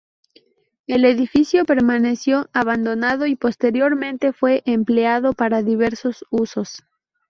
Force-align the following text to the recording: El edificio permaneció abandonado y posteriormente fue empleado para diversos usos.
El 0.87 1.05
edificio 1.05 1.63
permaneció 1.63 2.49
abandonado 2.53 3.27
y 3.27 3.35
posteriormente 3.35 4.33
fue 4.33 4.63
empleado 4.65 5.33
para 5.33 5.61
diversos 5.61 6.25
usos. 6.31 6.81